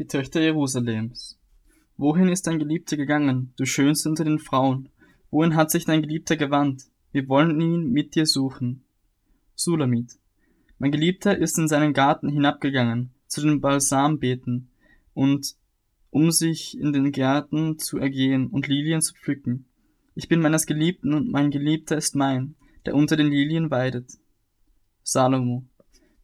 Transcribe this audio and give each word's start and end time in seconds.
die 0.00 0.06
Töchter 0.06 0.40
Jerusalems. 0.40 1.38
Wohin 1.98 2.30
ist 2.30 2.46
dein 2.46 2.58
Geliebter 2.58 2.96
gegangen, 2.96 3.52
du 3.58 3.66
schönste 3.66 4.08
unter 4.08 4.24
den 4.24 4.38
Frauen? 4.38 4.88
Wohin 5.30 5.56
hat 5.56 5.70
sich 5.70 5.84
dein 5.84 6.00
Geliebter 6.00 6.38
gewandt? 6.38 6.84
Wir 7.12 7.28
wollen 7.28 7.60
ihn 7.60 7.92
mit 7.92 8.14
dir 8.14 8.24
suchen. 8.24 8.82
Sulamit. 9.54 10.18
Mein 10.78 10.90
Geliebter 10.90 11.36
ist 11.36 11.58
in 11.58 11.68
seinen 11.68 11.92
Garten 11.92 12.30
hinabgegangen, 12.30 13.10
zu 13.26 13.42
den 13.42 13.60
Balsambeeten, 13.60 14.70
und 15.12 15.54
um 16.08 16.30
sich 16.30 16.80
in 16.80 16.94
den 16.94 17.12
Gärten 17.12 17.78
zu 17.78 17.98
ergehen 17.98 18.46
und 18.46 18.68
Lilien 18.68 19.02
zu 19.02 19.12
pflücken. 19.12 19.66
Ich 20.14 20.28
bin 20.28 20.40
meines 20.40 20.64
Geliebten 20.64 21.12
und 21.12 21.30
mein 21.30 21.50
Geliebter 21.50 21.98
ist 21.98 22.16
mein, 22.16 22.54
der 22.86 22.94
unter 22.94 23.18
den 23.18 23.28
Lilien 23.28 23.70
weidet. 23.70 24.12
Salomo. 25.02 25.66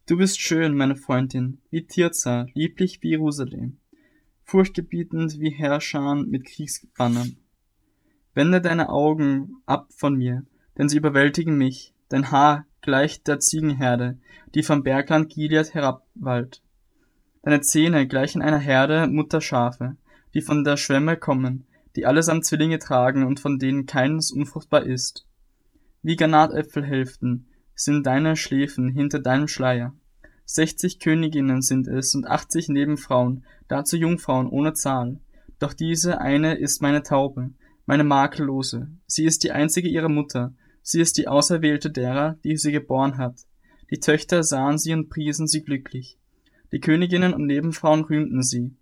Du 0.08 0.16
bist 0.16 0.40
schön, 0.40 0.76
meine 0.76 0.94
Freundin, 0.94 1.58
wie 1.70 1.84
Tirza, 1.84 2.46
lieblich 2.54 3.02
wie 3.02 3.08
Jerusalem, 3.08 3.78
furchtgebietend 4.44 5.40
wie 5.40 5.50
Herrschan 5.50 6.28
mit 6.28 6.44
Kriegsbannern. 6.44 7.38
Wende 8.32 8.60
deine 8.60 8.88
Augen 8.88 9.56
ab 9.66 9.88
von 9.90 10.14
mir, 10.14 10.44
denn 10.78 10.88
sie 10.88 10.98
überwältigen 10.98 11.58
mich, 11.58 11.92
dein 12.08 12.30
Haar 12.30 12.66
gleicht 12.82 13.26
der 13.26 13.40
Ziegenherde, 13.40 14.16
die 14.54 14.62
vom 14.62 14.84
Bergland 14.84 15.28
Gilead 15.28 15.74
herabwallt. 15.74 16.62
Deine 17.42 17.62
Zähne 17.62 18.06
gleichen 18.06 18.42
einer 18.42 18.60
Herde 18.60 19.08
Mutterschafe, 19.08 19.96
die 20.34 20.40
von 20.40 20.62
der 20.62 20.76
Schwemme 20.76 21.16
kommen, 21.16 21.66
die 21.96 22.06
allesamt 22.06 22.44
Zwillinge 22.44 22.78
tragen 22.78 23.24
und 23.24 23.40
von 23.40 23.58
denen 23.58 23.86
keines 23.86 24.30
unfruchtbar 24.30 24.84
ist. 24.84 25.26
Wie 26.02 26.14
Granatäpfelhälften 26.14 27.45
sind 27.76 28.06
deine 28.06 28.34
Schläfen 28.34 28.88
hinter 28.88 29.20
deinem 29.20 29.46
Schleier. 29.46 29.94
Sechzig 30.44 30.98
Königinnen 30.98 31.62
sind 31.62 31.86
es 31.86 32.14
und 32.14 32.26
achtzig 32.26 32.68
Nebenfrauen, 32.68 33.44
dazu 33.68 33.96
Jungfrauen 33.96 34.48
ohne 34.48 34.72
Zahl. 34.72 35.20
Doch 35.58 35.72
diese 35.72 36.20
eine 36.20 36.54
ist 36.54 36.82
meine 36.82 37.02
Taube, 37.02 37.50
meine 37.84 38.04
makellose. 38.04 38.88
Sie 39.06 39.24
ist 39.24 39.44
die 39.44 39.52
einzige 39.52 39.88
ihrer 39.88 40.08
Mutter. 40.08 40.54
Sie 40.82 41.00
ist 41.00 41.18
die 41.18 41.28
Auserwählte 41.28 41.90
derer, 41.90 42.38
die 42.44 42.56
sie 42.56 42.72
geboren 42.72 43.18
hat. 43.18 43.40
Die 43.90 44.00
Töchter 44.00 44.42
sahen 44.42 44.78
sie 44.78 44.92
und 44.92 45.08
priesen 45.08 45.46
sie 45.46 45.62
glücklich. 45.62 46.18
Die 46.72 46.80
Königinnen 46.80 47.34
und 47.34 47.46
Nebenfrauen 47.46 48.04
rühmten 48.04 48.42
sie. 48.42 48.74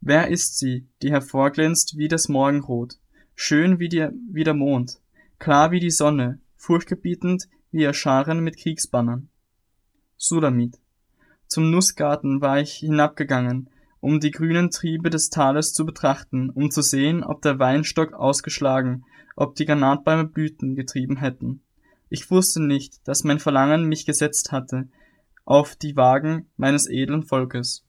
Wer 0.00 0.28
ist 0.28 0.58
sie, 0.58 0.86
die 1.02 1.10
hervorglänzt 1.10 1.96
wie 1.96 2.08
das 2.08 2.28
Morgenrot, 2.28 2.98
schön 3.34 3.78
wie, 3.78 3.88
die, 3.88 4.08
wie 4.30 4.44
der 4.44 4.54
Mond, 4.54 5.00
klar 5.38 5.70
wie 5.70 5.80
die 5.80 5.90
Sonne, 5.90 6.40
furchtgebietend 6.56 7.48
wie 7.70 7.82
ihr 7.82 7.94
Scharen 7.94 8.40
mit 8.40 8.56
Kriegsbannern? 8.56 9.28
Sulamit. 10.16 10.78
Zum 11.46 11.70
Nussgarten 11.70 12.40
war 12.40 12.60
ich 12.60 12.74
hinabgegangen, 12.74 13.70
um 14.00 14.20
die 14.20 14.30
grünen 14.30 14.70
Triebe 14.70 15.10
des 15.10 15.30
Tales 15.30 15.72
zu 15.72 15.84
betrachten, 15.84 16.50
um 16.50 16.70
zu 16.70 16.82
sehen, 16.82 17.24
ob 17.24 17.42
der 17.42 17.58
Weinstock 17.58 18.12
ausgeschlagen, 18.12 19.04
ob 19.36 19.54
die 19.54 19.64
Granatbäume 19.64 20.24
Blüten 20.24 20.74
getrieben 20.74 21.16
hätten. 21.16 21.62
Ich 22.10 22.30
wusste 22.30 22.62
nicht, 22.62 23.06
dass 23.06 23.24
mein 23.24 23.38
Verlangen 23.38 23.84
mich 23.84 24.06
gesetzt 24.06 24.52
hatte, 24.52 24.88
auf 25.44 25.76
die 25.76 25.96
Wagen 25.96 26.50
meines 26.56 26.86
edlen 26.86 27.22
Volkes. 27.22 27.84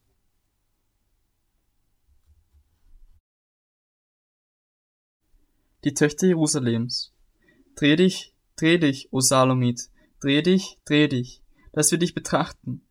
Die 5.84 5.94
Töchter 5.94 6.26
Jerusalems. 6.26 7.14
Dreh 7.74 7.96
dich, 7.96 8.34
dreh 8.60 8.78
dich, 8.78 9.08
O 9.10 9.20
Salomit, 9.20 9.88
dreh 10.20 10.42
dich, 10.42 10.78
dreh 10.84 11.08
dich, 11.08 11.42
dass 11.72 11.90
wir 11.90 11.98
dich 11.98 12.14
betrachten. 12.14 12.82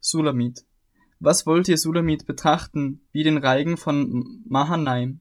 Sulamit. 0.00 0.64
Was 1.20 1.46
wollt 1.46 1.68
ihr 1.68 1.78
Sulamit 1.78 2.26
betrachten, 2.26 3.00
wie 3.12 3.22
den 3.22 3.38
Reigen 3.38 3.76
von 3.76 4.42
Mahanaim? 4.46 5.20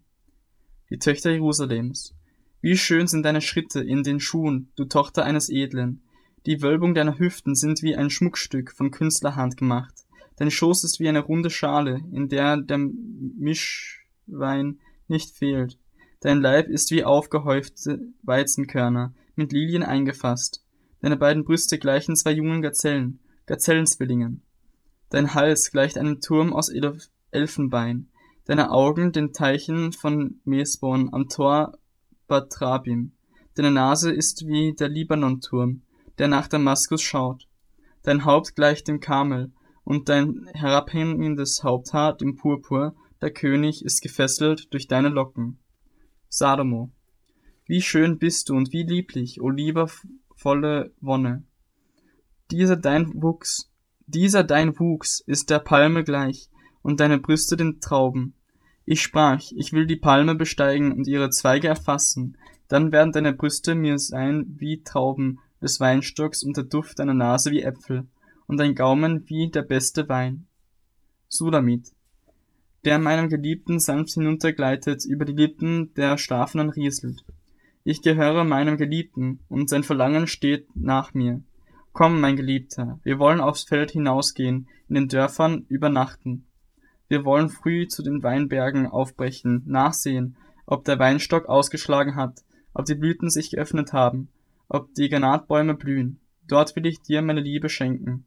Die 0.89 0.99
Töchter 0.99 1.31
Jerusalems. 1.31 2.13
Wie 2.61 2.77
schön 2.77 3.07
sind 3.07 3.23
deine 3.23 3.41
Schritte 3.41 3.81
in 3.81 4.03
den 4.03 4.19
Schuhen, 4.19 4.71
du 4.75 4.85
Tochter 4.85 5.25
eines 5.25 5.49
Edlen, 5.49 6.01
die 6.45 6.61
Wölbung 6.61 6.93
deiner 6.93 7.19
Hüften 7.19 7.55
sind 7.55 7.81
wie 7.83 7.95
ein 7.95 8.09
Schmuckstück 8.09 8.71
von 8.71 8.91
Künstlerhand 8.91 9.57
gemacht. 9.57 9.93
Dein 10.37 10.51
Schoß 10.51 10.83
ist 10.83 10.99
wie 10.99 11.07
eine 11.07 11.19
runde 11.19 11.49
Schale, 11.49 12.01
in 12.11 12.27
der 12.29 12.57
der 12.57 12.77
Mischwein 13.37 14.79
nicht 15.07 15.35
fehlt. 15.35 15.77
Dein 16.21 16.41
Leib 16.41 16.67
ist 16.67 16.91
wie 16.91 17.03
aufgehäufte 17.03 17.99
Weizenkörner, 18.23 19.13
mit 19.35 19.51
Lilien 19.51 19.83
eingefasst. 19.83 20.63
Deine 21.01 21.17
beiden 21.17 21.43
Brüste 21.43 21.77
gleichen 21.77 22.15
zwei 22.15 22.31
jungen 22.31 22.61
Gazellen, 22.61 23.19
Gazellenzwillingen. 23.45 24.41
Dein 25.09 25.33
Hals 25.33 25.71
gleicht 25.71 25.97
einem 25.97 26.21
Turm 26.21 26.53
aus 26.53 26.71
Elfenbein. 27.31 28.09
Deine 28.45 28.71
Augen 28.71 29.11
den 29.11 29.33
Teichen 29.33 29.93
von 29.93 30.39
Mesbon 30.43 31.13
am 31.13 31.29
Tor 31.29 31.77
Batrabim. 32.27 33.11
Deine 33.55 33.71
Nase 33.71 34.11
ist 34.11 34.47
wie 34.47 34.73
der 34.73 34.89
Libanon-Turm 34.89 35.81
der 36.17 36.27
nach 36.27 36.47
Damaskus 36.47 37.01
schaut. 37.01 37.47
Dein 38.03 38.25
Haupt 38.25 38.55
gleicht 38.55 38.87
dem 38.87 38.99
Kamel, 38.99 39.51
und 39.85 40.07
dein 40.07 40.49
herabhängendes 40.53 41.63
Haupthaar 41.63 42.15
dem 42.15 42.37
Purpur, 42.37 42.95
der 43.21 43.31
König 43.31 43.83
ist 43.83 44.01
gefesselt 44.01 44.73
durch 44.73 44.87
deine 44.87 45.09
Locken. 45.09 45.59
Salomo. 46.29 46.89
Wie 47.65 47.81
schön 47.81 48.17
bist 48.17 48.49
du 48.49 48.55
und 48.55 48.73
wie 48.73 48.83
lieblich, 48.83 49.41
o 49.41 49.49
liebervolle 49.49 50.91
Wonne. 50.99 51.43
Dieser 52.51 52.75
dein 52.75 53.21
Wuchs, 53.21 53.71
dieser 54.05 54.43
dein 54.43 54.77
Wuchs 54.79 55.21
ist 55.21 55.49
der 55.49 55.59
Palme 55.59 56.03
gleich, 56.03 56.49
und 56.81 56.99
deine 56.99 57.17
Brüste 57.17 57.55
den 57.55 57.79
Trauben. 57.79 58.33
Ich 58.85 59.01
sprach, 59.01 59.41
ich 59.55 59.71
will 59.71 59.87
die 59.87 59.95
Palme 59.95 60.35
besteigen 60.35 60.91
und 60.91 61.07
ihre 61.07 61.29
Zweige 61.29 61.69
erfassen, 61.69 62.37
dann 62.67 62.91
werden 62.91 63.13
deine 63.13 63.33
Brüste 63.33 63.75
mir 63.75 63.97
sein 63.97 64.45
wie 64.57 64.83
Trauben, 64.83 65.39
des 65.61 65.79
Weinstocks 65.79 66.43
und 66.43 66.57
der 66.57 66.65
Duft 66.65 66.99
deiner 66.99 67.13
Nase 67.13 67.49
wie 67.51 67.61
Äpfel 67.61 68.05
und 68.45 68.57
dein 68.57 68.75
Gaumen 68.75 69.27
wie 69.29 69.49
der 69.49 69.61
beste 69.61 70.09
Wein. 70.09 70.45
Sulamit, 71.29 71.93
der 72.83 72.99
meinem 72.99 73.29
Geliebten 73.29 73.79
sanft 73.79 74.15
hinuntergleitet, 74.15 75.05
über 75.05 75.23
die 75.23 75.33
Lippen 75.33 75.93
der 75.93 76.17
Schlafenden 76.17 76.69
rieselt. 76.69 77.23
Ich 77.85 78.01
gehöre 78.01 78.45
meinem 78.45 78.77
Geliebten, 78.77 79.41
und 79.49 79.69
sein 79.69 79.83
Verlangen 79.83 80.27
steht 80.27 80.67
nach 80.73 81.13
mir. 81.13 81.41
Komm, 81.91 82.21
mein 82.21 82.37
Geliebter, 82.37 82.99
wir 83.03 83.19
wollen 83.19 83.41
aufs 83.41 83.63
Feld 83.63 83.91
hinausgehen, 83.91 84.69
in 84.87 84.95
den 84.95 85.07
Dörfern 85.09 85.65
übernachten. 85.67 86.45
Wir 87.09 87.25
wollen 87.25 87.49
früh 87.49 87.87
zu 87.87 88.01
den 88.01 88.23
Weinbergen 88.23 88.87
aufbrechen, 88.87 89.63
nachsehen, 89.65 90.37
ob 90.65 90.85
der 90.85 90.97
Weinstock 90.97 91.47
ausgeschlagen 91.47 92.15
hat, 92.15 92.43
ob 92.73 92.85
die 92.85 92.95
Blüten 92.95 93.29
sich 93.29 93.51
geöffnet 93.51 93.91
haben, 93.91 94.29
ob 94.69 94.93
die 94.95 95.09
Granatbäume 95.09 95.73
blühen. 95.73 96.21
Dort 96.47 96.77
will 96.77 96.85
ich 96.85 97.01
dir 97.01 97.21
meine 97.21 97.41
Liebe 97.41 97.67
schenken. 97.67 98.25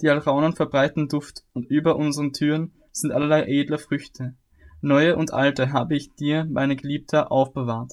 Die 0.00 0.08
Alraunen 0.08 0.54
verbreiten 0.54 1.08
Duft, 1.08 1.44
und 1.52 1.70
über 1.70 1.96
unseren 1.96 2.32
Türen 2.32 2.72
sind 2.92 3.12
allerlei 3.12 3.44
edle 3.44 3.78
Früchte. 3.78 4.34
Neue 4.80 5.16
und 5.16 5.34
alte 5.34 5.72
habe 5.72 5.96
ich 5.96 6.14
dir, 6.14 6.46
meine 6.46 6.76
Geliebte, 6.76 7.30
aufbewahrt. 7.30 7.92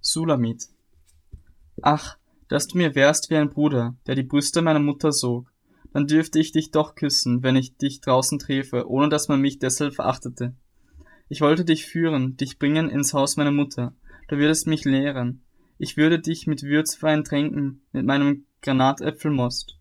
Sulamit. 0.00 0.68
Ach, 1.82 2.16
dass 2.48 2.66
du 2.66 2.78
mir 2.78 2.94
wärst 2.94 3.30
wie 3.30 3.36
ein 3.36 3.50
Bruder, 3.50 3.96
der 4.06 4.14
die 4.14 4.22
Brüste 4.22 4.62
meiner 4.62 4.80
Mutter 4.80 5.12
sog, 5.12 5.52
dann 5.92 6.06
dürfte 6.06 6.38
ich 6.38 6.52
dich 6.52 6.70
doch 6.70 6.94
küssen, 6.94 7.42
wenn 7.42 7.56
ich 7.56 7.76
dich 7.76 8.00
draußen 8.00 8.38
träfe, 8.38 8.88
ohne 8.88 9.08
dass 9.08 9.28
man 9.28 9.40
mich 9.40 9.58
deshalb 9.58 9.94
verachtete. 9.94 10.54
Ich 11.28 11.40
wollte 11.40 11.64
dich 11.64 11.86
führen, 11.86 12.36
dich 12.36 12.58
bringen 12.58 12.90
ins 12.90 13.14
Haus 13.14 13.36
meiner 13.36 13.52
Mutter, 13.52 13.94
du 14.28 14.36
würdest 14.36 14.66
mich 14.66 14.84
lehren. 14.84 15.42
Ich 15.78 15.96
würde 15.96 16.18
dich 16.18 16.46
mit 16.46 16.62
Würzwein 16.62 17.24
tränken, 17.24 17.82
mit 17.92 18.04
meinem 18.04 18.44
Granatäpfelmost. 18.62 19.76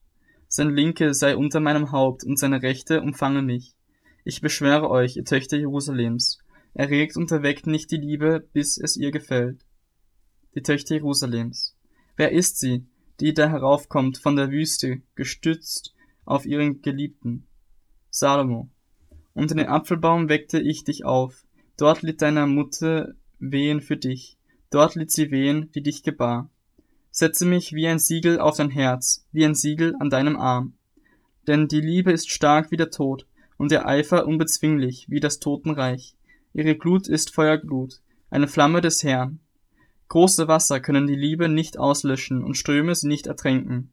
Sein 0.47 0.73
Linke 0.73 1.13
sei 1.13 1.35
unter 1.35 1.59
meinem 1.59 1.91
Haupt 1.91 2.23
und 2.23 2.39
seine 2.39 2.61
Rechte 2.61 3.01
umfange 3.01 3.41
mich. 3.41 3.75
Ich 4.23 4.41
beschwöre 4.41 4.89
euch, 4.89 5.17
ihr 5.17 5.25
Töchter 5.25 5.57
Jerusalems, 5.57 6.39
erregt 6.73 7.17
und 7.17 7.31
erweckt 7.31 7.67
nicht 7.67 7.91
die 7.91 7.97
Liebe, 7.97 8.47
bis 8.53 8.77
es 8.77 8.95
ihr 8.95 9.11
gefällt. 9.11 9.65
Die 10.59 10.63
Töchter 10.63 10.95
Jerusalems. 10.95 11.73
Wer 12.17 12.33
ist 12.33 12.59
sie, 12.59 12.85
die 13.21 13.33
da 13.33 13.47
heraufkommt 13.47 14.17
von 14.17 14.35
der 14.35 14.51
Wüste, 14.51 15.01
gestützt 15.15 15.95
auf 16.25 16.45
ihren 16.45 16.81
Geliebten. 16.81 17.47
Salomo. 18.09 18.67
Unter 19.33 19.55
den 19.55 19.67
Apfelbaum 19.67 20.27
weckte 20.27 20.59
ich 20.59 20.83
dich 20.83 21.05
auf. 21.05 21.45
Dort 21.77 22.01
litt 22.01 22.21
deiner 22.21 22.45
Mutter 22.45 23.13
Wehen 23.39 23.79
für 23.79 23.95
dich. 23.95 24.37
Dort 24.69 24.95
litt 24.95 25.11
sie 25.11 25.31
Wehen, 25.31 25.71
die 25.71 25.81
dich 25.81 26.03
gebar. 26.03 26.49
Setze 27.09 27.45
mich 27.45 27.71
wie 27.71 27.87
ein 27.87 27.97
Siegel 27.97 28.37
auf 28.37 28.57
dein 28.57 28.69
Herz, 28.69 29.25
wie 29.31 29.45
ein 29.45 29.55
Siegel 29.55 29.95
an 30.01 30.09
deinem 30.09 30.35
Arm. 30.35 30.73
Denn 31.47 31.69
die 31.69 31.79
Liebe 31.79 32.11
ist 32.11 32.29
stark 32.29 32.69
wie 32.69 32.75
der 32.75 32.91
Tod 32.91 33.25
und 33.55 33.71
der 33.71 33.87
Eifer 33.87 34.27
unbezwinglich 34.27 35.05
wie 35.09 35.21
das 35.21 35.39
Totenreich. 35.39 36.17
Ihre 36.51 36.75
Glut 36.75 37.07
ist 37.07 37.33
Feuerglut, 37.33 38.01
eine 38.29 38.49
Flamme 38.49 38.81
des 38.81 39.03
Herrn. 39.03 39.39
Große 40.09 40.47
Wasser 40.47 40.79
können 40.79 41.05
die 41.05 41.15
Liebe 41.15 41.47
nicht 41.49 41.77
auslöschen 41.77 42.43
und 42.43 42.57
Ströme 42.57 42.95
sie 42.95 43.07
nicht 43.07 43.27
ertränken. 43.27 43.91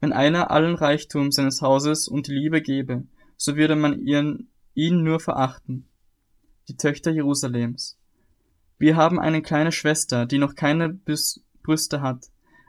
Wenn 0.00 0.12
einer 0.12 0.50
allen 0.52 0.76
Reichtum 0.76 1.32
seines 1.32 1.60
Hauses 1.60 2.06
und 2.06 2.28
die 2.28 2.34
Liebe 2.34 2.62
gebe, 2.62 3.04
so 3.36 3.56
würde 3.56 3.74
man 3.74 3.98
ihn, 3.98 4.48
ihn 4.74 5.02
nur 5.02 5.18
verachten. 5.18 5.88
Die 6.68 6.76
Töchter 6.76 7.10
Jerusalems. 7.10 7.98
Wir 8.78 8.96
haben 8.96 9.18
eine 9.18 9.42
kleine 9.42 9.72
Schwester, 9.72 10.24
die 10.24 10.38
noch 10.38 10.54
keine 10.54 10.88
Bus 10.88 11.42
Brüste 11.62 12.00
hat. 12.00 12.26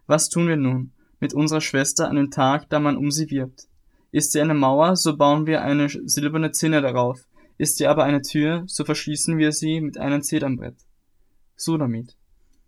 Was 0.08 0.30
tun 0.30 0.48
wir 0.48 0.58
nun 0.58 0.92
mit 1.20 1.36
unserer 1.36 1.62
Schwester 1.62 2.10
an 2.10 2.16
dem 2.16 2.32
Tag, 2.32 2.68
da 2.70 2.80
man 2.80 2.98
um 2.98 3.12
sie 3.12 3.30
wirbt? 3.30 3.68
Ist 4.12 4.32
sie 4.32 4.42
eine 4.42 4.56
Mauer, 4.56 4.96
so 4.96 5.18
bauen 5.18 5.46
wir 5.46 5.62
eine 5.62 5.88
silberne 5.90 6.52
Zinne 6.52 6.82
darauf. 6.82 7.28
Ist 7.60 7.78
sie 7.78 7.86
aber 7.86 8.06
eine 8.06 8.22
Tür, 8.24 8.64
so 8.66 8.86
verschließen 8.86 9.38
wir 9.38 9.52
sie 9.52 9.82
mit 9.82 10.00
einem 10.00 10.24
Zedernbrett. 10.24 10.78
Sulamit. 11.56 12.16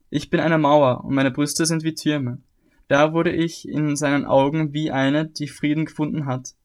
Ich 0.09 0.29
bin 0.29 0.39
eine 0.39 0.57
Mauer 0.57 1.03
und 1.03 1.13
meine 1.13 1.31
Brüste 1.31 1.65
sind 1.65 1.83
wie 1.83 1.93
Türme. 1.93 2.39
Da 2.87 3.13
wurde 3.13 3.31
ich 3.31 3.67
in 3.67 3.95
seinen 3.95 4.25
Augen 4.25 4.73
wie 4.73 4.89
eine, 4.89 5.27
die 5.27 5.47
Frieden 5.47 5.85
gefunden 5.85 6.25
hat. 6.25 6.55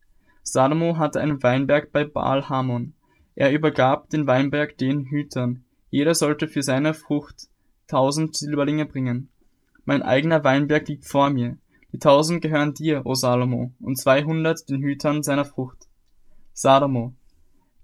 Salomo 0.42 0.96
hatte 0.96 1.20
einen 1.20 1.42
Weinberg 1.42 1.92
bei 1.92 2.04
Baal 2.04 2.48
Hamon. 2.48 2.94
Er 3.34 3.52
übergab 3.52 4.08
den 4.08 4.26
Weinberg 4.26 4.78
den 4.78 5.04
Hütern. 5.06 5.64
Jeder 5.90 6.14
sollte 6.14 6.48
für 6.48 6.62
seine 6.62 6.94
Frucht 6.94 7.48
tausend 7.86 8.36
Silberlinge 8.36 8.86
bringen. 8.86 9.28
Mein 9.84 10.02
eigener 10.02 10.42
Weinberg 10.42 10.88
liegt 10.88 11.04
vor 11.04 11.28
mir. 11.28 11.58
Die 11.92 11.98
tausend 11.98 12.40
gehören 12.40 12.72
dir, 12.72 13.04
o 13.04 13.14
Salomo, 13.14 13.72
und 13.78 13.98
zweihundert 13.98 14.68
den 14.68 14.82
Hütern 14.82 15.22
seiner 15.22 15.44
Frucht. 15.44 15.86
Salomo, 16.54 17.14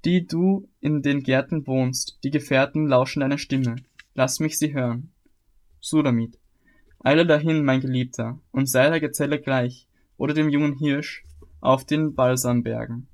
die 0.04 0.26
du 0.26 0.68
in 0.80 1.02
den 1.02 1.22
Gärten 1.22 1.66
wohnst, 1.66 2.18
die 2.24 2.30
Gefährten 2.30 2.86
lauschen 2.86 3.20
deiner 3.20 3.38
Stimme. 3.38 3.76
Lass 4.14 4.40
mich 4.40 4.58
sie 4.58 4.72
hören. 4.72 5.12
Sulamit. 5.80 6.38
Eile 7.00 7.26
dahin, 7.26 7.64
mein 7.64 7.80
Geliebter, 7.80 8.38
und 8.52 8.66
sei 8.66 8.90
der 8.90 9.00
Gezelle 9.00 9.40
gleich, 9.40 9.88
oder 10.16 10.34
dem 10.34 10.50
jungen 10.50 10.76
Hirsch 10.78 11.24
auf 11.60 11.84
den 11.84 12.14
Balsambergen. 12.14 13.08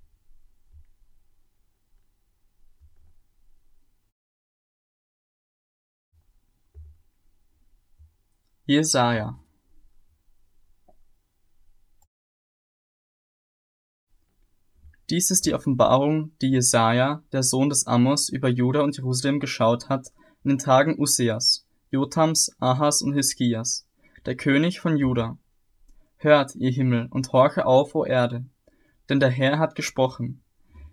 Jesaja 8.69 9.39
Dies 15.09 15.31
ist 15.31 15.47
die 15.47 15.55
Offenbarung, 15.55 16.33
die 16.43 16.49
Jesaja, 16.49 17.23
der 17.31 17.45
Sohn 17.45 17.69
des 17.69 17.87
Amos, 17.87 18.29
über 18.29 18.49
Juda 18.49 18.81
und 18.81 18.97
Jerusalem 18.97 19.39
geschaut 19.39 19.89
hat 19.89 20.09
in 20.43 20.51
den 20.51 20.59
Tagen 20.59 20.99
Useas, 20.99 21.66
Jotams, 21.91 22.51
Ahas 22.59 23.01
und 23.01 23.15
Hiskias, 23.15 23.87
der 24.25 24.37
König 24.37 24.81
von 24.81 24.97
Juda. 24.97 25.39
Hört, 26.17 26.57
ihr 26.57 26.71
Himmel, 26.71 27.07
und 27.11 27.33
horche 27.33 27.65
auf, 27.65 27.95
o 27.95 28.05
Erde, 28.05 28.45
denn 29.09 29.21
der 29.21 29.31
Herr 29.31 29.61
hat 29.61 29.77
gesprochen. 29.77 30.43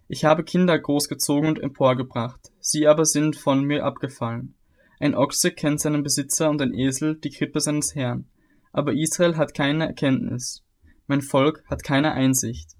Ich 0.08 0.24
habe 0.24 0.44
Kinder 0.44 0.78
großgezogen 0.78 1.50
und 1.50 1.60
emporgebracht, 1.60 2.52
sie 2.60 2.88
aber 2.88 3.06
sind 3.06 3.36
von 3.36 3.64
mir 3.64 3.84
abgefallen. 3.84 4.54
Ein 5.00 5.16
Ochse 5.16 5.52
kennt 5.52 5.80
seinen 5.80 6.04
Besitzer 6.04 6.52
und 6.52 6.62
ein 6.62 6.76
Esel 6.76 7.16
die 7.16 7.32
Krippe 7.32 7.60
seines 7.60 7.96
Herrn, 7.96 8.26
aber 8.72 8.94
Israel 8.94 9.36
hat 9.36 9.56
keine 9.56 9.88
Erkenntnis, 9.88 10.64
mein 11.08 11.22
Volk 11.22 11.64
hat 11.66 11.84
keine 11.84 12.12
Einsicht. 12.12 12.76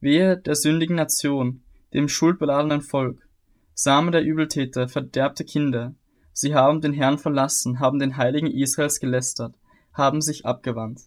Wehe 0.00 0.38
der 0.38 0.54
sündigen 0.54 0.96
Nation, 0.96 1.62
dem 1.92 2.08
schuldbeladenen 2.08 2.80
Volk, 2.80 3.28
Same 3.74 4.10
der 4.10 4.22
Übeltäter, 4.22 4.88
verderbte 4.88 5.44
Kinder, 5.44 5.94
Sie 6.32 6.54
haben 6.54 6.80
den 6.80 6.92
Herrn 6.92 7.18
verlassen, 7.18 7.80
haben 7.80 7.98
den 7.98 8.16
Heiligen 8.16 8.46
Israels 8.46 9.00
gelästert, 9.00 9.54
haben 9.92 10.20
sich 10.20 10.46
abgewandt. 10.46 11.00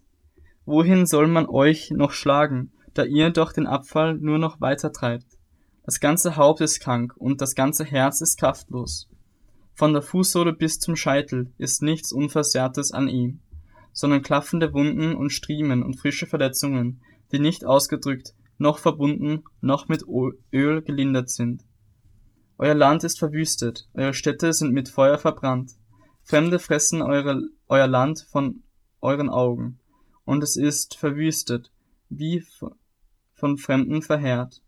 Wohin 0.66 1.06
soll 1.06 1.28
man 1.28 1.48
euch 1.48 1.92
noch 1.92 2.12
schlagen, 2.12 2.72
da 2.94 3.04
ihr 3.04 3.32
doch 3.32 3.52
den 3.52 3.68
Abfall 3.68 4.16
nur 4.16 4.38
noch 4.38 4.62
weiter 4.62 4.92
treibt? 4.92 5.28
Das 5.84 6.00
ganze 6.00 6.38
Haupt 6.38 6.62
ist 6.62 6.80
krank 6.80 7.14
und 7.18 7.42
das 7.42 7.56
ganze 7.56 7.84
Herz 7.84 8.22
ist 8.22 8.40
kraftlos. 8.40 9.10
Von 9.74 9.92
der 9.92 10.02
Fußsohle 10.02 10.54
bis 10.54 10.80
zum 10.80 10.96
Scheitel 10.96 11.52
ist 11.58 11.82
nichts 11.82 12.14
Unversehrtes 12.14 12.92
an 12.92 13.08
ihm, 13.08 13.42
sondern 13.92 14.22
klaffende 14.22 14.74
Wunden 14.74 15.16
und 15.16 15.32
Striemen 15.32 15.84
und 15.84 16.00
frische 16.00 16.28
Verletzungen, 16.28 17.02
die 17.32 17.40
nicht 17.40 17.66
ausgedrückt, 17.66 18.34
noch 18.58 18.78
verbunden, 18.78 19.44
noch 19.62 19.88
mit 19.88 20.04
Öl 20.54 20.82
gelindert 20.84 21.30
sind. 21.30 21.64
Euer 22.58 22.76
Land 22.76 23.04
ist 23.04 23.20
verwüstet, 23.20 23.90
eure 23.94 24.14
Städte 24.14 24.54
sind 24.54 24.74
mit 24.74 24.90
Feuer 24.90 25.18
verbrannt. 25.18 25.72
Fremde 26.24 26.60
fressen 26.60 27.02
eure, 27.02 27.42
euer 27.68 27.88
Land 27.88 28.28
von 28.32 28.64
euren 29.02 29.30
Augen, 29.30 29.80
und 30.24 30.44
es 30.44 30.56
ist 30.56 30.96
verwüstet, 30.96 31.72
wie 32.10 32.44
von 33.34 33.58
Fremden 33.58 34.02
verheert. 34.02 34.62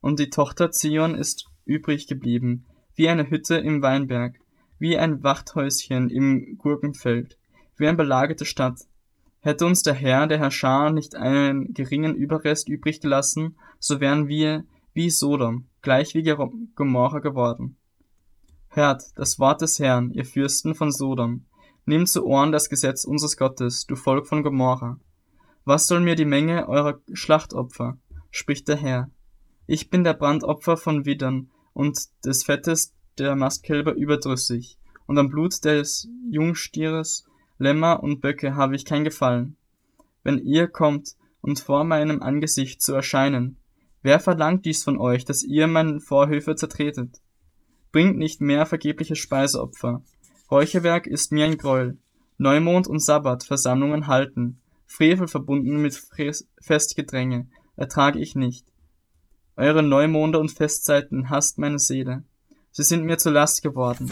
Und 0.00 0.18
die 0.18 0.30
Tochter 0.30 0.70
Zion 0.70 1.14
ist 1.14 1.46
übrig 1.64 2.08
geblieben, 2.08 2.66
wie 2.94 3.08
eine 3.08 3.30
Hütte 3.30 3.56
im 3.56 3.80
Weinberg, 3.80 4.38
wie 4.78 4.98
ein 4.98 5.22
Wachthäuschen 5.22 6.10
im 6.10 6.58
Gurkenfeld, 6.58 7.38
wie 7.76 7.86
eine 7.86 7.96
belagerte 7.96 8.44
Stadt. 8.44 8.80
Hätte 9.40 9.64
uns 9.64 9.82
der 9.82 9.94
Herr, 9.94 10.26
der 10.26 10.38
Herrscher, 10.38 10.90
nicht 10.90 11.14
einen 11.14 11.72
geringen 11.72 12.14
Überrest 12.14 12.68
übrig 12.68 13.00
gelassen, 13.00 13.56
so 13.78 14.00
wären 14.00 14.28
wir 14.28 14.64
wie 14.92 15.08
Sodom, 15.08 15.68
gleich 15.82 16.14
wie 16.14 16.22
Gomorra 16.74 17.18
geworden. 17.18 17.76
Hört 18.68 19.02
das 19.16 19.38
Wort 19.38 19.60
des 19.60 19.78
Herrn, 19.78 20.10
ihr 20.12 20.24
Fürsten 20.24 20.74
von 20.74 20.90
Sodom. 20.90 21.44
Nehmt 21.84 22.08
zu 22.08 22.24
Ohren 22.24 22.52
das 22.52 22.68
Gesetz 22.68 23.04
unseres 23.04 23.36
Gottes, 23.36 23.86
du 23.86 23.96
Volk 23.96 24.26
von 24.26 24.42
Gomorra. 24.42 24.98
Was 25.64 25.86
soll 25.86 26.00
mir 26.00 26.14
die 26.14 26.24
Menge 26.24 26.68
eurer 26.68 27.00
Schlachtopfer? 27.12 27.98
spricht 28.30 28.68
der 28.68 28.76
Herr. 28.76 29.10
Ich 29.66 29.90
bin 29.90 30.04
der 30.04 30.14
Brandopfer 30.14 30.76
von 30.76 31.04
Widdern 31.04 31.50
und 31.72 31.98
des 32.24 32.44
Fettes 32.44 32.94
der 33.18 33.36
Mastkälber 33.36 33.94
überdrüssig, 33.94 34.78
und 35.06 35.18
am 35.18 35.28
Blut 35.28 35.64
des 35.64 36.08
Jungstieres, 36.30 37.26
Lämmer 37.58 38.02
und 38.02 38.20
Böcke 38.20 38.56
habe 38.56 38.74
ich 38.74 38.84
kein 38.84 39.04
Gefallen. 39.04 39.56
Wenn 40.22 40.38
ihr 40.38 40.68
kommt, 40.68 41.16
und 41.42 41.58
vor 41.58 41.84
meinem 41.84 42.22
Angesicht 42.22 42.80
zu 42.80 42.94
erscheinen, 42.94 43.58
Wer 44.02 44.18
verlangt 44.18 44.64
dies 44.64 44.82
von 44.82 44.98
euch, 44.98 45.24
dass 45.24 45.44
ihr 45.44 45.68
meine 45.68 46.00
Vorhöfe 46.00 46.56
zertretet? 46.56 47.20
Bringt 47.92 48.18
nicht 48.18 48.40
mehr 48.40 48.66
vergebliche 48.66 49.14
Speiseopfer. 49.14 50.02
Räucherwerk 50.50 51.06
ist 51.06 51.30
mir 51.30 51.44
ein 51.44 51.56
Gräuel. 51.56 51.98
Neumond 52.36 52.88
und 52.88 53.00
Sabbat 53.00 53.44
Versammlungen 53.44 54.08
halten. 54.08 54.60
Frevel 54.86 55.28
verbunden 55.28 55.80
mit 55.80 56.02
Festgedränge 56.60 57.46
ertrage 57.76 58.18
ich 58.18 58.34
nicht. 58.34 58.66
Eure 59.56 59.82
Neumonde 59.82 60.38
und 60.38 60.50
Festzeiten 60.50 61.30
hasst 61.30 61.58
meine 61.58 61.78
Seele. 61.78 62.24
Sie 62.70 62.82
sind 62.82 63.04
mir 63.04 63.18
zur 63.18 63.32
Last 63.32 63.62
geworden. 63.62 64.10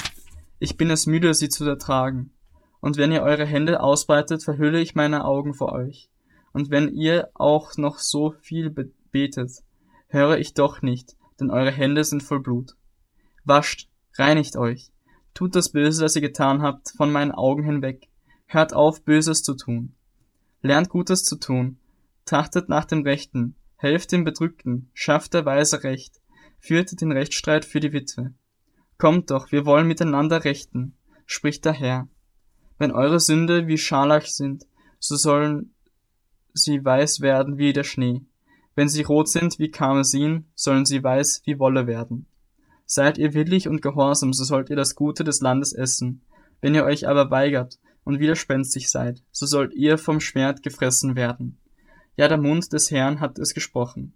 Ich 0.59 0.77
bin 0.77 0.91
es 0.91 1.07
müde, 1.07 1.35
sie 1.35 1.49
zu 1.49 1.65
ertragen. 1.65 2.33
Und 2.81 2.97
wenn 2.97 3.13
ihr 3.13 3.23
eure 3.23 3.47
Hände 3.47 3.81
ausbreitet, 3.81 4.45
verhülle 4.45 4.81
ich 4.81 4.95
meine 4.95 5.25
Augen 5.25 5.55
vor 5.55 5.73
euch. 5.73 6.11
Und 6.53 6.71
wenn 6.71 6.89
ihr 6.89 7.31
auch 7.35 7.77
noch 7.77 7.99
so 7.99 8.35
viel 8.41 8.71
betet, 9.11 9.63
höre 10.11 10.39
ich 10.39 10.55
doch 10.55 10.83
nicht, 10.83 11.17
denn 11.41 11.51
eure 11.51 11.71
Hände 11.71 12.05
sind 12.05 12.23
voll 12.23 12.41
Blut. 12.41 12.77
Wascht, 13.45 13.89
reinigt 14.15 14.57
euch, 14.57 14.93
tut 15.35 15.55
das 15.55 15.71
Böse, 15.71 16.03
das 16.03 16.17
ihr 16.17 16.23
getan 16.23 16.63
habt, 16.63 16.91
von 16.97 17.11
meinen 17.11 17.33
Augen 17.33 17.65
hinweg, 17.65 18.09
hört 18.47 18.75
auf, 18.75 19.03
Böses 19.03 19.43
zu 19.43 19.55
tun. 19.55 19.95
Lernt 20.63 20.91
Gutes 20.91 21.25
zu 21.25 21.37
tun, 21.37 21.79
trachtet 22.27 22.69
nach 22.69 22.85
dem 22.85 23.03
Rechten, 23.03 23.55
helft 23.77 24.13
dem 24.13 24.25
Bedrückten, 24.25 24.91
schafft 24.93 25.33
der 25.33 25.47
Weise 25.47 25.83
Recht, 25.85 26.21
führt 26.59 27.01
den 27.01 27.13
Rechtsstreit 27.13 27.65
für 27.65 27.81
die 27.81 27.93
Witwe. 27.93 28.35
Kommt 28.99 29.31
doch, 29.31 29.51
wir 29.51 29.65
wollen 29.65 29.87
miteinander 29.87 30.45
rechten, 30.45 30.95
spricht 31.25 31.65
der 31.65 31.73
Herr. 31.73 32.09
Wenn 32.79 32.93
eure 32.93 33.21
Sünde 33.21 33.67
wie 33.67 33.79
Scharlach 33.79 34.27
sind, 34.27 34.67
so 34.99 35.17
sollen 35.17 35.75
sie 36.53 36.85
weiß 36.85 37.21
werden 37.21 37.57
wie 37.57 37.73
der 37.73 37.85
Schnee. 37.85 38.23
Wenn 38.81 38.89
sie 38.89 39.03
rot 39.03 39.29
sind 39.29 39.59
wie 39.59 39.71
Karmesin, 39.71 40.47
sollen 40.55 40.87
sie 40.87 41.05
weiß 41.05 41.43
wie 41.45 41.59
Wolle 41.59 41.87
werden. 41.87 42.25
Seid 42.87 43.19
ihr 43.19 43.35
willig 43.35 43.69
und 43.69 43.83
gehorsam, 43.83 44.33
so 44.33 44.43
sollt 44.43 44.71
ihr 44.71 44.77
das 44.77 44.95
Gute 44.95 45.23
des 45.23 45.43
Landes 45.43 45.75
essen. 45.75 46.23
Wenn 46.63 46.75
ihr 46.75 46.87
euch 46.87 47.07
aber 47.07 47.31
weigert 47.31 47.79
und 48.05 48.21
widerspenstig 48.21 48.91
seid, 48.91 49.23
so 49.33 49.45
sollt 49.45 49.75
ihr 49.75 49.99
vom 49.99 50.19
Schwert 50.19 50.63
gefressen 50.63 51.15
werden. 51.15 51.59
Ja, 52.17 52.27
der 52.27 52.39
Mund 52.39 52.73
des 52.73 52.91
Herrn 52.91 53.21
hat 53.21 53.39
es 53.39 53.53
gesprochen. 53.53 54.15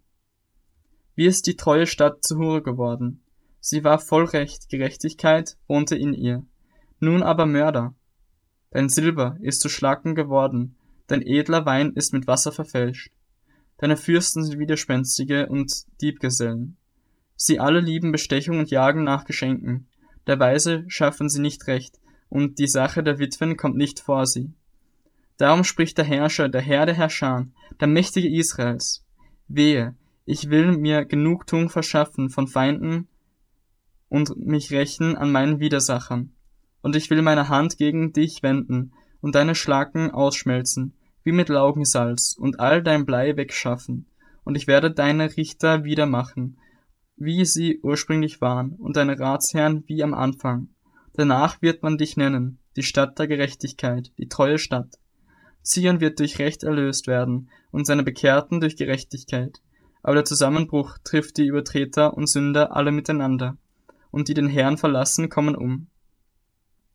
Wie 1.15 1.27
ist 1.27 1.47
die 1.47 1.57
treue 1.57 1.87
Stadt 1.87 2.25
zu 2.25 2.39
Hure 2.39 2.63
geworden? 2.63 3.23
Sie 3.61 3.85
war 3.85 3.99
voll 3.99 4.25
Recht, 4.25 4.71
Gerechtigkeit 4.71 5.59
wohnte 5.69 5.95
in 5.95 6.15
ihr. 6.15 6.43
Nun 7.01 7.23
aber 7.23 7.45
Mörder. 7.45 7.95
Dein 8.71 8.89
Silber 8.89 9.37
ist 9.43 9.61
zu 9.61 9.69
Schlacken 9.69 10.15
geworden, 10.15 10.77
dein 11.07 11.21
edler 11.21 11.67
Wein 11.67 11.93
ist 11.93 12.15
mit 12.15 12.27
Wasser 12.27 12.51
verfälscht. 12.51 13.13
Deine 13.79 13.97
Fürsten 13.97 14.45
sind 14.45 14.59
Widerspenstige 14.59 15.47
und 15.47 15.73
Diebgesellen. 16.01 16.77
Sie 17.37 17.59
alle 17.59 17.81
lieben 17.81 18.13
Bestechung 18.13 18.59
und 18.59 18.71
jagen 18.71 19.05
nach 19.05 19.25
Geschenken. 19.25 19.89
Der 20.27 20.39
Weise 20.39 20.85
schaffen 20.89 21.29
sie 21.29 21.41
nicht 21.41 21.67
recht, 21.67 21.99
und 22.29 22.59
die 22.59 22.69
Sache 22.69 23.03
der 23.03 23.19
Witwen 23.19 23.57
kommt 23.57 23.77
nicht 23.77 24.01
vor 24.01 24.27
sie. 24.27 24.53
Darum 25.37 25.65
spricht 25.65 25.99
der 25.99 26.05
Herrscher, 26.05 26.49
der 26.49 26.61
Herr 26.61 26.87
der 26.87 26.95
Herrscher, 26.95 27.47
der 27.81 27.89
Mächtige 27.89 28.29
Israels. 28.29 29.05
Wehe, 29.49 29.97
ich 30.25 30.49
will 30.49 30.77
mir 30.77 31.05
Genugtuung 31.05 31.69
verschaffen 31.69 32.31
von 32.31 32.47
Feinden 32.47 33.09
und 34.09 34.37
mich 34.37 34.71
rächen 34.71 35.17
an 35.17 35.33
meinen 35.33 35.61
Widersachern. 35.61 36.33
Und 36.83 36.97
ich 36.97 37.11
will 37.11 37.23
meine 37.23 37.49
Hand 37.49 37.79
gegen 37.79 38.13
dich 38.13 38.43
wenden 38.43 38.93
und 39.21 39.35
deine 39.35 39.55
Schlacken 39.55 40.11
ausschmelzen, 40.11 40.95
wie 41.25 41.33
mit 41.33 41.49
Laugensalz, 41.49 42.37
und 42.39 42.61
all 42.61 42.83
dein 42.83 43.07
Blei 43.07 43.37
wegschaffen. 43.37 44.07
Und 44.45 44.57
ich 44.57 44.67
werde 44.67 44.91
deine 44.91 45.37
Richter 45.37 45.85
wieder 45.85 46.07
machen, 46.07 46.59
wie 47.17 47.45
sie 47.45 47.81
ursprünglich 47.83 48.41
waren, 48.41 48.73
und 48.73 48.97
deine 48.97 49.19
Ratsherren 49.19 49.85
wie 49.87 50.03
am 50.03 50.15
Anfang. 50.15 50.69
Danach 51.15 51.63
wird 51.63 51.83
man 51.83 51.97
dich 51.97 52.17
nennen, 52.17 52.59
die 52.77 52.83
Stadt 52.83 53.19
der 53.19 53.27
Gerechtigkeit, 53.27 54.13
die 54.19 54.29
treue 54.29 54.59
Stadt. 54.59 54.99
Zion 55.63 56.01
wird 56.01 56.19
durch 56.19 56.39
Recht 56.39 56.63
erlöst 56.63 57.07
werden 57.07 57.49
und 57.71 57.87
seine 57.87 58.03
Bekehrten 58.03 58.61
durch 58.61 58.77
Gerechtigkeit. 58.77 59.61
Aber 60.03 60.17
der 60.17 60.25
Zusammenbruch 60.25 60.99
trifft 61.03 61.39
die 61.39 61.47
Übertreter 61.47 62.15
und 62.15 62.29
Sünder 62.29 62.77
alle 62.77 62.93
miteinander, 62.93 63.57
und 64.11 64.29
die 64.29 64.35
den 64.35 64.49
Herrn 64.49 64.77
verlassen, 64.77 65.31
kommen 65.31 65.57
um. 65.57 65.87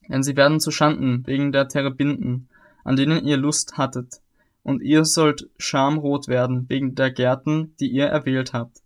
Denn 0.08 0.22
sie 0.22 0.36
werden 0.36 0.60
zu 0.60 0.70
Schanden 0.70 1.26
wegen 1.26 1.52
der 1.52 1.68
Terebinden, 1.68 2.49
an 2.84 2.96
denen 2.96 3.26
ihr 3.26 3.38
Lust 3.38 3.78
hattet, 3.78 4.22
und 4.64 4.82
ihr 4.82 5.06
sollt 5.06 5.50
schamrot 5.58 6.28
werden 6.28 6.66
wegen 6.70 6.96
der 6.96 7.12
Gärten, 7.12 7.76
die 7.80 7.90
ihr 7.90 8.06
erwählt 8.06 8.54
habt. 8.54 8.82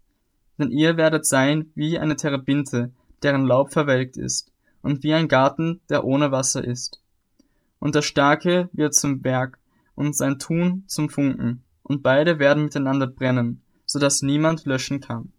Denn 0.58 0.72
ihr 0.72 0.98
werdet 0.98 1.26
sein 1.26 1.72
wie 1.76 1.98
eine 2.00 2.16
Terebinte, 2.16 2.92
deren 3.22 3.46
Laub 3.46 3.74
verwelkt 3.74 4.18
ist, 4.18 4.52
und 4.82 5.04
wie 5.04 5.14
ein 5.14 5.28
Garten, 5.28 5.82
der 5.90 6.04
ohne 6.04 6.32
Wasser 6.32 6.64
ist. 6.64 7.02
Und 7.80 7.96
der 7.96 8.02
Starke 8.02 8.70
wird 8.74 8.94
zum 8.94 9.22
Berg, 9.22 9.58
und 9.96 10.16
sein 10.16 10.40
Tun 10.40 10.84
zum 10.88 11.10
Funken, 11.10 11.64
und 11.84 12.04
beide 12.04 12.40
werden 12.40 12.64
miteinander 12.64 13.08
brennen, 13.08 13.62
so 13.86 14.00
dass 14.00 14.22
niemand 14.22 14.66
löschen 14.66 15.02
kann. 15.02 15.32